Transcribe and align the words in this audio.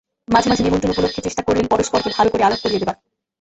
মাঝে 0.27 0.47
মাঝে 0.49 0.63
নিমন্ত্রণ 0.63 0.91
উপলক্ষে 0.91 1.21
চেষ্টা 1.21 1.41
করলেন 1.43 1.65
পরস্পরকে 1.67 2.09
ভালো 2.17 2.29
করে 2.29 2.43
আলাপ 2.43 2.59
করিয়ে 2.63 2.81
দেবার। 2.81 2.95